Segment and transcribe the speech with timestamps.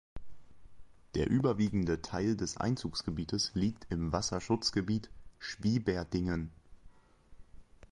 [1.13, 6.49] Der überwiegende Teil des Einzugsgebietes liegt im Wasserschutzgebiet "Schwieberdingen".